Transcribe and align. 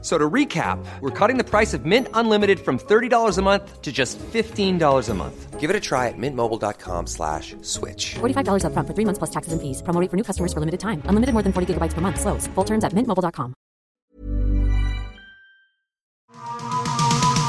So 0.00 0.16
to 0.16 0.30
recap, 0.30 0.78
we're 1.00 1.10
cutting 1.10 1.38
the 1.38 1.44
price 1.44 1.74
of 1.74 1.84
Mint 1.84 2.06
Unlimited 2.14 2.60
from 2.60 2.78
$30 2.78 3.36
a 3.36 3.42
month 3.42 3.82
to 3.82 3.90
just 3.90 4.16
$15 4.32 5.08
a 5.08 5.14
month. 5.14 5.58
Give 5.58 5.70
it 5.70 5.74
a 5.74 5.80
try 5.80 6.06
at 6.06 6.14
mintmobile.com 6.16 7.08
slash 7.08 7.56
switch. 7.62 8.14
$45 8.20 8.62
upfront 8.62 8.86
for 8.86 8.94
three 8.94 9.04
months 9.04 9.18
plus 9.18 9.30
taxes 9.30 9.52
and 9.52 9.60
fees. 9.60 9.82
Promo 9.82 10.00
rate 10.00 10.08
for 10.08 10.16
new 10.16 10.22
customers 10.22 10.52
for 10.52 10.60
limited 10.60 10.78
time. 10.78 11.02
Unlimited 11.06 11.32
more 11.34 11.42
than 11.42 11.52
40 11.52 11.74
gigabytes 11.74 11.94
per 11.94 12.00
month. 12.00 12.20
Slows. 12.20 12.46
Full 12.54 12.64
terms 12.64 12.84
at 12.84 12.92
mintmobile.com. 12.94 13.54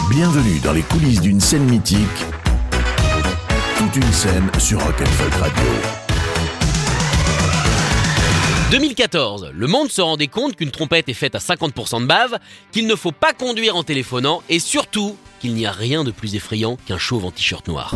Bienvenue 0.09 0.59
dans 0.63 0.73
les 0.73 0.81
coulisses 0.81 1.21
d'une 1.21 1.39
scène 1.39 1.69
mythique. 1.69 2.25
Toute 3.77 3.95
une 3.95 4.11
scène 4.11 4.49
sur 4.57 4.83
Rock'n'Folk 4.83 5.33
Radio. 5.35 6.08
2014, 8.71 9.49
le 9.51 9.65
monde 9.65 9.89
se 9.89 9.99
rendait 9.99 10.27
compte 10.27 10.55
qu'une 10.55 10.69
trompette 10.69 11.09
est 11.09 11.15
faite 11.15 11.33
à 11.33 11.39
50% 11.39 12.01
de 12.01 12.05
bave, 12.05 12.37
qu'il 12.71 12.85
ne 12.85 12.95
faut 12.95 13.11
pas 13.11 13.33
conduire 13.33 13.75
en 13.75 13.81
téléphonant 13.81 14.43
et 14.47 14.59
surtout 14.59 15.17
qu'il 15.39 15.55
n'y 15.55 15.65
a 15.65 15.71
rien 15.71 16.03
de 16.03 16.11
plus 16.11 16.35
effrayant 16.35 16.77
qu'un 16.85 16.99
chauve 16.99 17.25
en 17.25 17.31
t-shirt 17.31 17.67
noir. 17.67 17.95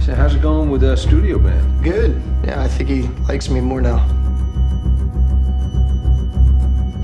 So 0.00 0.14
how's 0.14 0.32
it 0.32 0.40
going 0.40 0.70
with 0.70 0.80
the 0.80 0.96
studio 0.96 1.38
band? 1.38 1.60
Good. 1.82 2.14
Yeah, 2.46 2.64
I 2.64 2.68
think 2.68 2.88
he 2.88 3.10
likes 3.30 3.50
me 3.50 3.60
more 3.60 3.82
now. 3.82 4.00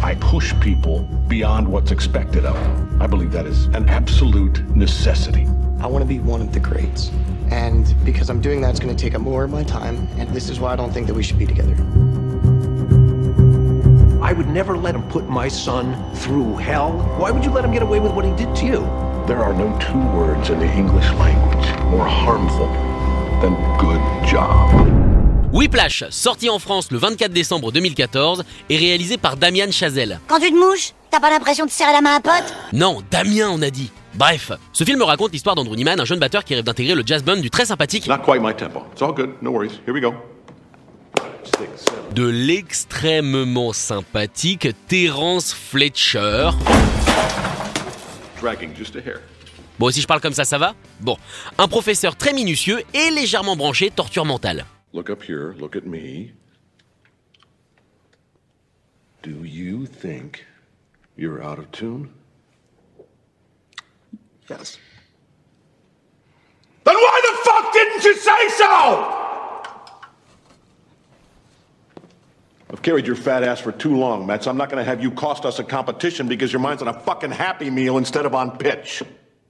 I 0.02 0.14
push 0.14 0.54
people 0.60 1.06
beyond 1.28 1.68
what's 1.68 1.92
expected 1.92 2.46
of 2.46 2.54
them. 2.54 3.02
I 3.02 3.06
believe 3.06 3.30
that 3.32 3.44
is 3.44 3.66
an 3.74 3.90
absolute 3.90 4.62
necessity. 4.74 5.46
I 5.82 5.86
want 5.86 6.00
to 6.00 6.08
be 6.08 6.18
one 6.18 6.40
of 6.40 6.54
the 6.54 6.60
greats. 6.60 7.10
And 7.54 7.94
because 8.04 8.30
I'm 8.30 8.40
doing 8.40 8.60
that, 8.62 8.70
it's 8.70 8.80
going 8.80 8.94
to 8.94 9.00
take 9.00 9.14
up 9.14 9.20
more 9.20 9.44
of 9.44 9.50
my 9.50 9.62
time. 9.62 10.08
And 10.18 10.28
this 10.30 10.50
is 10.50 10.58
why 10.58 10.72
I 10.72 10.76
don't 10.76 10.92
think 10.92 11.06
that 11.06 11.14
we 11.14 11.22
should 11.22 11.38
be 11.38 11.46
together. 11.46 11.76
I 14.20 14.32
would 14.32 14.48
never 14.48 14.76
let 14.76 14.96
him 14.96 15.04
put 15.08 15.28
my 15.28 15.46
son 15.46 15.94
through 16.16 16.56
hell. 16.56 16.92
Why 17.16 17.30
would 17.30 17.44
you 17.44 17.52
let 17.52 17.64
him 17.64 17.70
get 17.70 17.82
away 17.82 18.00
with 18.00 18.12
what 18.12 18.24
he 18.24 18.32
did 18.34 18.56
to 18.56 18.66
you? 18.66 18.80
There 19.28 19.38
are 19.38 19.54
no 19.54 19.68
two 19.78 20.02
words 20.18 20.50
in 20.50 20.58
the 20.58 20.70
English 20.82 21.08
language 21.12 21.66
more 21.92 22.04
harmful 22.04 22.66
than 23.40 23.54
good 23.78 24.02
job. 24.26 24.68
Whiplash, 25.52 26.02
sorti 26.10 26.50
en 26.50 26.58
France 26.58 26.90
le 26.90 26.98
24 26.98 27.32
décembre 27.32 27.70
2014, 27.70 28.42
est 28.68 28.76
réalisé 28.76 29.16
par 29.16 29.36
Damian 29.36 29.70
Chazelle. 29.70 30.18
Quand 30.26 30.40
tu 30.40 30.50
te 30.50 30.56
mouches, 30.56 30.92
t'as 31.14 31.20
pas 31.20 31.30
l'impression 31.30 31.64
de 31.64 31.70
serrer 31.70 31.92
la 31.92 32.00
main 32.00 32.14
à 32.14 32.16
un 32.16 32.20
pote 32.20 32.54
Non, 32.72 33.00
Damien 33.08 33.48
on 33.48 33.62
a 33.62 33.70
dit. 33.70 33.92
Bref, 34.14 34.50
ce 34.72 34.82
film 34.82 35.00
raconte 35.00 35.30
l'histoire 35.30 35.54
d'Andrew 35.54 35.76
Neiman, 35.76 36.00
un 36.00 36.04
jeune 36.04 36.18
batteur 36.18 36.42
qui 36.42 36.56
rêve 36.56 36.64
d'intégrer 36.64 36.96
le 36.96 37.04
jazz 37.06 37.22
band 37.22 37.36
du 37.36 37.50
très 37.50 37.66
sympathique 37.66 38.08
Not 38.08 38.18
quite 38.24 38.40
my 38.42 38.52
tempo. 38.52 38.82
It's 38.92 39.00
all 39.00 39.12
good. 39.12 39.30
No 39.40 39.52
worries. 39.52 39.80
Here 39.86 39.94
we 39.94 40.00
go. 40.00 40.12
Six, 41.44 41.84
seven. 41.84 42.14
de 42.14 42.26
l'extrêmement 42.26 43.72
sympathique 43.72 44.66
Terence 44.88 45.54
Fletcher. 45.54 46.50
Dragging 48.40 48.74
just 48.76 48.96
a 48.96 48.98
hair. 48.98 49.20
Bon, 49.78 49.90
si 49.90 50.00
je 50.00 50.08
parle 50.08 50.20
comme 50.20 50.32
ça, 50.32 50.44
ça 50.44 50.58
va? 50.58 50.74
Bon, 50.98 51.16
un 51.58 51.68
professeur 51.68 52.16
très 52.16 52.32
minutieux 52.32 52.82
et 52.92 53.10
légèrement 53.10 53.54
branché 53.54 53.90
torture 53.90 54.24
mentale. 54.24 54.64
Look 54.92 55.10
up 55.10 55.22
here. 55.22 55.54
Look 55.60 55.76
at 55.76 55.86
me. 55.86 56.32
Do 59.22 59.44
you 59.44 59.86
think 59.86 60.44
you're 61.16 61.42
out 61.42 61.58
of 61.58 61.70
tune? 61.72 62.12
Yes. 64.48 64.78
Then 66.84 66.94
why 66.94 67.20
the 67.22 67.50
fuck 67.50 67.72
didn't 67.72 68.04
you 68.04 68.14
say 68.16 68.48
so? 68.50 69.20
I've 72.70 72.82
carried 72.82 73.06
your 73.06 73.16
fat 73.16 73.42
ass 73.42 73.60
for 73.60 73.72
too 73.72 73.96
long, 73.96 74.26
Mets. 74.26 74.46
I'm 74.46 74.56
not 74.56 74.68
going 74.68 74.84
to 74.84 74.84
have 74.84 75.02
you 75.02 75.10
cost 75.10 75.46
us 75.46 75.58
a 75.58 75.64
competition 75.64 76.28
because 76.28 76.52
your 76.52 76.60
mind's 76.60 76.82
on 76.82 76.88
a 76.88 77.00
fucking 77.00 77.30
Happy 77.30 77.70
Meal 77.70 77.98
instead 77.98 78.26
of 78.26 78.34
on 78.34 78.58
pitch. 78.58 79.02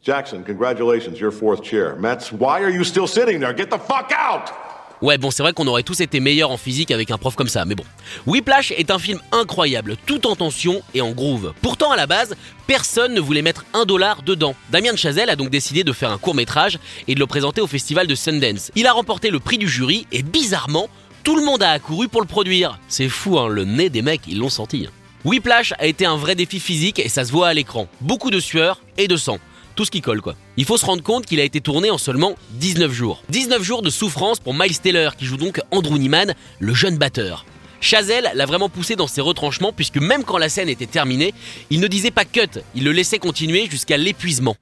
Jackson, 0.03 0.45
congratulations, 0.45 1.19
you're 1.19 1.31
fourth 1.31 1.63
chair. 1.63 1.97
Mets, 1.97 2.31
why 2.31 2.61
are 2.61 2.69
you 2.69 2.85
still 2.85 3.07
sitting 3.07 3.41
there? 3.41 3.55
Get 3.55 3.71
the 3.71 3.79
fuck 3.79 4.13
out! 4.13 4.74
Ouais, 5.03 5.19
bon, 5.19 5.31
c'est 5.31 5.43
vrai 5.43 5.53
qu'on 5.53 5.67
aurait 5.67 5.83
tous 5.83 6.01
été 6.01 6.21
meilleurs 6.21 6.51
en 6.51 6.57
physique 6.57 6.91
avec 6.91 7.11
un 7.11 7.19
prof 7.19 7.35
comme 7.35 7.49
ça, 7.49 7.65
mais 7.65 7.75
bon. 7.75 7.85
Whiplash 8.27 8.71
est 8.73 8.91
un 8.91 8.99
film 8.99 9.21
incroyable, 9.33 9.97
tout 10.07 10.27
en 10.27 10.37
tension 10.37 10.83
et 10.95 11.01
en 11.01 11.11
groove. 11.11 11.53
Pourtant, 11.63 11.91
à 11.91 11.97
la 11.97 12.07
base, 12.07 12.35
personne 12.67 13.13
ne 13.13 13.21
voulait 13.21 13.43
mettre 13.43 13.65
un 13.75 13.85
dollar 13.85 14.23
dedans. 14.23 14.55
Damien 14.71 14.97
Chazelle 14.97 15.31
a 15.31 15.37
donc 15.37 15.51
décidé 15.51 15.85
de 15.85 15.93
faire 15.93 16.11
un 16.11 16.19
court 16.19 16.35
métrage 16.35 16.79
et 17.09 17.15
de 17.15 17.21
le 17.21 17.27
présenter 17.27 17.61
au 17.61 17.67
festival 17.67 18.07
de 18.07 18.15
Sundance. 18.15 18.71
Il 18.77 18.87
a 18.87 18.93
remporté 18.93 19.31
le 19.31 19.41
prix 19.41 19.59
du 19.59 19.69
jury 19.69 20.07
et 20.13 20.23
bizarrement, 20.23 20.89
tout 21.25 21.37
le 21.37 21.45
monde 21.45 21.63
a 21.63 21.71
accouru 21.71 22.09
pour 22.09 22.21
le 22.21 22.27
produire. 22.27 22.79
C'est 22.89 23.09
fou, 23.09 23.39
hein, 23.39 23.49
le 23.49 23.65
nez 23.65 23.91
des 23.91 24.03
mecs, 24.03 24.23
ils 24.29 24.39
l'ont 24.39 24.49
senti. 24.49 24.89
Whiplash 25.25 25.73
a 25.79 25.87
été 25.87 26.05
un 26.05 26.17
vrai 26.17 26.35
défi 26.35 26.61
physique 26.61 26.99
et 26.99 27.09
ça 27.09 27.25
se 27.25 27.33
voit 27.33 27.49
à 27.49 27.55
l'écran. 27.55 27.89
Beaucoup 28.01 28.31
de 28.31 28.41
sueur 28.41 28.81
et 28.99 29.09
de 29.09 29.17
sang. 29.17 29.39
Tout 29.75 29.85
ce 29.85 29.91
qui 29.91 30.01
colle 30.01 30.21
quoi. 30.21 30.35
Il 30.57 30.65
faut 30.65 30.77
se 30.77 30.87
rendre 30.87 31.03
compte 31.03 31.27
qu'il 31.27 31.41
a 31.41 31.45
été 31.45 31.61
tourné 31.61 31.91
en 31.91 31.99
seulement 31.99 32.35
19 32.53 32.93
jours. 32.93 33.23
19 33.31 33.63
jours 33.63 33.83
de 33.83 33.91
souffrance 33.91 34.39
pour 34.39 34.55
Miles 34.55 34.79
Taylor 34.79 35.17
qui 35.17 35.25
joue 35.25 35.37
donc 35.37 35.61
Andrew 35.71 35.99
Neiman, 35.99 36.35
le 36.61 36.75
jeune 36.75 36.97
batteur. 36.97 37.45
Chazelle 37.81 38.31
l'a 38.35 38.47
vraiment 38.47 38.69
poussé 38.69 38.97
dans 38.97 39.07
ses 39.07 39.21
retranchements 39.21 39.73
puisque 39.73 39.99
même 39.99 40.25
quand 40.25 40.39
la 40.39 40.49
scène 40.49 40.69
était 40.69 40.87
terminée, 40.87 41.35
il 41.71 41.81
ne 41.81 41.87
disait 41.87 42.11
pas 42.11 42.25
cut, 42.25 42.61
il 42.75 42.85
le 42.85 42.93
laissait 42.93 43.19
continuer 43.19 43.69
jusqu'à 43.69 43.97
l'épuisement. 43.97 44.57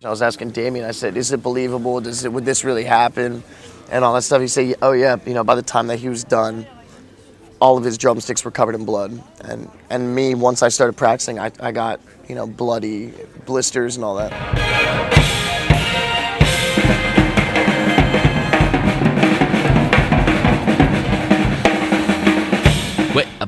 Blisters. 13.47 14.82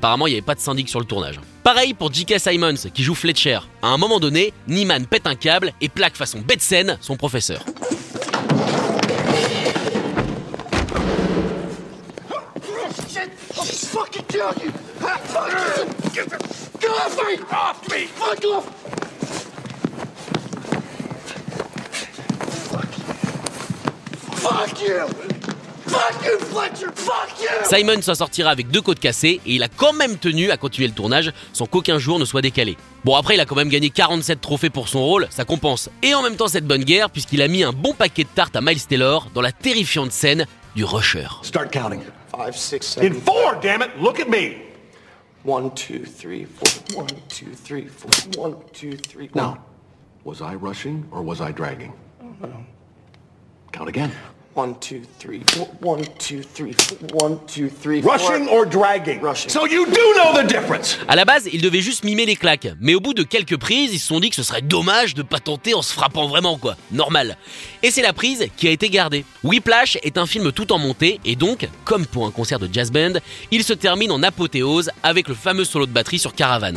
Apparemment 0.05 0.27
il 0.27 0.33
n'y 0.33 0.37
avait 0.37 0.45
pas 0.45 0.55
de 0.55 0.61
syndic 0.61 0.91
sur 0.91 1.01
le 1.01 1.07
tournage. 1.07 1.41
Pareil 1.63 1.95
pour 1.95 2.13
J.K. 2.13 2.39
Simons 2.39 2.75
qui 2.93 3.03
joue 3.03 3.15
Fletcher. 3.15 3.61
À 3.81 3.89
un 3.89 3.97
moment 3.97 4.21
donné, 4.21 4.53
Neiman 4.69 5.07
pète 5.07 5.27
un 5.27 5.35
câble 5.35 5.73
et 5.81 5.89
plaque 5.89 6.15
façon 6.15 6.41
bête 6.41 6.61
scène 6.61 6.99
son 7.01 7.17
professeur. 7.17 7.65
Fuck 24.43 24.83
you! 24.83 25.24
Fuck 25.87 26.25
you, 26.25 26.39
Fletcher! 26.39 26.87
Fuck 26.95 27.41
you! 27.41 27.49
Simon 27.65 28.01
s'en 28.01 28.15
sortira 28.15 28.51
avec 28.51 28.69
deux 28.69 28.81
côtes 28.81 29.01
cassées 29.01 29.41
et 29.45 29.55
il 29.55 29.63
a 29.63 29.69
quand 29.69 29.93
même 29.93 30.17
tenu 30.17 30.51
à 30.51 30.57
continuer 30.57 30.89
le 30.89 30.95
tournage 30.95 31.33
sans 31.53 31.67
qu'aucun 31.67 31.99
jour 31.99 32.19
ne 32.19 32.25
soit 32.25 32.41
décalé. 32.43 32.77
Bon 33.05 33.15
après 33.17 33.35
il 33.35 33.41
a 33.41 33.45
quand 33.47 33.57
même 33.57 33.69
gagné 33.69 33.91
47 33.91 34.41
trophées 34.41 34.71
pour 34.71 34.89
son 34.89 35.01
rôle, 35.05 35.27
ça 35.31 35.45
compense. 35.45 35.91
Et 36.03 36.15
en 36.15 36.23
même 36.23 36.37
temps 36.37 36.49
cette 36.49 36.67
bonne 36.67 36.85
guerre 36.85 37.11
puisqu'il 37.11 37.43
a 37.43 37.49
mis 37.49 37.63
un 37.65 37.73
bon 37.73 37.93
paquet 37.93 38.25
de 38.25 38.29
tartes 38.29 38.57
à 38.57 38.61
Miles 38.63 38.85
Taylor 38.87 39.29
dans 39.35 39.43
la 39.43 39.53
terrifiante 39.53 40.13
scène 40.13 40.47
du 40.75 40.85
Rusher. 40.85 41.27
Start 41.43 41.71
counting. 41.71 42.01
Five, 42.35 42.57
six, 42.57 42.97
In 42.97 43.03
seven. 43.03 43.21
four, 43.21 43.57
damn 43.63 43.83
it! 43.83 43.91
Look 44.01 44.19
at 44.21 44.29
me! 44.29 44.57
One, 45.45 45.71
two, 45.75 46.05
three, 46.05 46.47
four. 46.47 47.03
One, 47.03 47.09
two, 47.29 47.53
three, 47.55 47.87
four. 47.87 48.11
One, 48.43 48.57
two, 48.73 48.97
three. 48.97 49.29
Now, 49.35 49.59
was 50.25 50.41
I 50.41 50.55
rushing 50.55 51.07
or 51.13 51.23
was 51.23 51.41
I 51.43 51.53
dragging? 51.53 51.93
Count 53.73 53.89
again. 53.89 54.11
One, 54.57 54.77
two, 54.79 55.01
three, 55.19 55.43
four. 55.51 55.69
One, 55.83 56.05
two, 56.21 56.41
three, 56.43 56.73
four. 56.75 56.97
One, 57.21 57.39
two, 57.49 57.69
three, 57.69 58.01
four. 58.01 58.13
Rushing 58.13 58.49
or 58.49 58.65
dragging? 58.65 59.21
Rushing. 59.21 59.51
So 59.51 59.67
you 59.67 59.85
do 59.85 60.15
know 60.15 60.33
the 60.33 60.47
difference! 60.47 60.97
À 61.09 61.17
la 61.17 61.25
base, 61.25 61.49
il 61.53 61.61
devait 61.61 61.81
juste 61.81 62.05
mimer 62.05 62.25
les 62.25 62.37
claques, 62.37 62.69
mais 62.81 62.95
au 62.95 63.01
bout 63.01 63.15
de 63.15 63.25
quelques 63.25 63.57
prises, 63.57 63.93
ils 63.93 63.99
se 63.99 64.07
sont 64.07 64.21
dit 64.21 64.31
que 64.31 64.37
ce 64.37 64.45
serait 64.45 64.63
dommage 64.63 65.15
de 65.15 65.23
pas 65.23 65.41
tenter 65.41 65.75
en 65.75 65.83
se 65.83 65.93
frappant 65.93 66.29
vraiment 66.29 66.57
quoi, 66.57 66.77
normal. 66.93 67.37
Et 67.83 67.91
c'est 67.91 68.03
la 68.03 68.13
prise 68.13 68.47
qui 68.57 68.69
a 68.69 68.71
été 68.71 68.91
gardée. 68.91 69.25
Whiplash 69.43 69.99
est 70.05 70.19
un 70.19 70.27
film 70.27 70.53
tout 70.53 70.73
en 70.73 70.79
montée 70.79 71.19
et 71.25 71.35
donc, 71.35 71.67
comme 71.85 72.07
pour 72.07 72.25
un 72.25 72.31
concert 72.31 72.61
de 72.61 72.69
jazz 72.73 72.93
band, 72.93 73.15
il 73.51 73.65
se 73.65 73.73
termine 73.73 74.13
en 74.13 74.23
apothéose 74.23 74.91
avec 75.03 75.27
le 75.27 75.35
fameux 75.35 75.65
solo 75.65 75.87
de 75.87 75.93
batterie 75.93 76.21
sur 76.21 76.33
Caravan. 76.33 76.75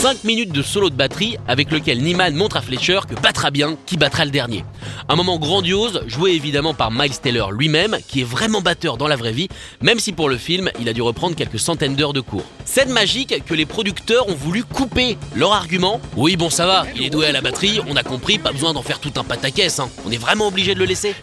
5 0.00 0.24
minutes 0.24 0.52
de 0.52 0.62
solo 0.62 0.88
de 0.88 0.94
batterie 0.94 1.36
avec 1.46 1.70
lequel 1.70 2.02
Niman 2.02 2.34
montre 2.34 2.56
à 2.56 2.62
Fletcher 2.62 3.00
que 3.06 3.14
battra 3.20 3.50
bien 3.50 3.76
qui 3.84 3.98
battra 3.98 4.24
le 4.24 4.30
dernier. 4.30 4.64
Un 5.10 5.14
moment 5.14 5.38
grandiose, 5.38 6.00
joué 6.06 6.30
évidemment 6.30 6.72
par 6.72 6.90
Miles 6.90 7.20
Taylor 7.20 7.52
lui-même, 7.52 7.98
qui 8.08 8.22
est 8.22 8.24
vraiment 8.24 8.62
batteur 8.62 8.96
dans 8.96 9.08
la 9.08 9.16
vraie 9.16 9.32
vie, 9.32 9.48
même 9.82 9.98
si 9.98 10.12
pour 10.12 10.30
le 10.30 10.38
film, 10.38 10.70
il 10.80 10.88
a 10.88 10.94
dû 10.94 11.02
reprendre 11.02 11.36
quelques 11.36 11.58
centaines 11.58 11.96
d'heures 11.96 12.14
de 12.14 12.22
cours. 12.22 12.46
Scène 12.64 12.88
magique 12.88 13.44
que 13.44 13.52
les 13.52 13.66
producteurs 13.66 14.26
ont 14.30 14.34
voulu 14.34 14.64
couper. 14.64 15.18
Leur 15.36 15.52
argument 15.52 16.00
Oui, 16.16 16.36
bon, 16.36 16.48
ça 16.48 16.64
va, 16.64 16.86
il 16.96 17.04
est 17.04 17.10
doué 17.10 17.26
à 17.26 17.32
la 17.32 17.42
batterie, 17.42 17.80
on 17.86 17.94
a 17.94 18.02
compris, 18.02 18.38
pas 18.38 18.52
besoin 18.52 18.72
d'en 18.72 18.80
faire 18.80 19.00
tout 19.00 19.12
un 19.16 19.24
pataquès, 19.24 19.80
hein. 19.80 19.90
On 20.06 20.10
est 20.10 20.16
vraiment 20.16 20.48
obligé 20.48 20.72
de 20.72 20.78
le 20.78 20.86
laisser. 20.86 21.14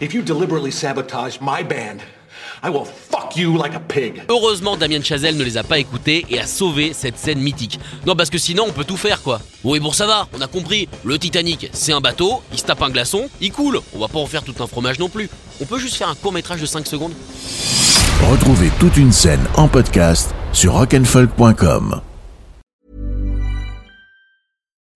I 2.62 2.70
will 2.70 2.84
fuck 2.84 3.36
you 3.36 3.56
like 3.56 3.74
a 3.74 3.80
pig. 3.80 4.22
Heureusement, 4.28 4.76
Damien 4.76 5.02
Chazelle 5.02 5.36
ne 5.36 5.44
les 5.44 5.56
a 5.56 5.62
pas 5.62 5.78
écoutés 5.78 6.26
et 6.30 6.38
a 6.38 6.46
sauvé 6.46 6.92
cette 6.92 7.18
scène 7.18 7.38
mythique. 7.38 7.78
Non, 8.06 8.16
parce 8.16 8.30
que 8.30 8.38
sinon, 8.38 8.64
on 8.68 8.72
peut 8.72 8.84
tout 8.84 8.96
faire, 8.96 9.22
quoi. 9.22 9.40
Oui, 9.64 9.80
bon, 9.80 9.92
ça 9.92 10.06
va, 10.06 10.28
on 10.36 10.40
a 10.40 10.46
compris. 10.46 10.88
Le 11.04 11.18
Titanic, 11.18 11.68
c'est 11.72 11.92
un 11.92 12.00
bateau, 12.00 12.42
il 12.52 12.58
se 12.58 12.64
tape 12.64 12.82
un 12.82 12.90
glaçon, 12.90 13.28
il 13.40 13.52
coule. 13.52 13.80
On 13.94 13.98
va 13.98 14.08
pas 14.08 14.18
en 14.18 14.26
faire 14.26 14.42
tout 14.42 14.54
un 14.60 14.66
fromage 14.66 14.98
non 14.98 15.08
plus. 15.08 15.28
On 15.60 15.64
peut 15.64 15.78
juste 15.78 15.96
faire 15.96 16.08
un 16.08 16.14
court 16.14 16.32
métrage 16.32 16.60
de 16.60 16.66
5 16.66 16.86
secondes. 16.86 17.12
Retrouvez 18.30 18.70
toute 18.78 18.96
une 18.96 19.12
scène 19.12 19.44
en 19.56 19.68
podcast 19.68 20.34
sur 20.52 20.74
rock'n'folk.com. 20.74 22.00